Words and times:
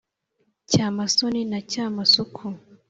cyamasoni 0.69 1.41
na 1.51 1.59
cyamasuku 1.71 2.45